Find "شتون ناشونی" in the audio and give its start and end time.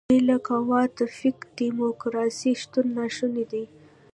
2.61-3.45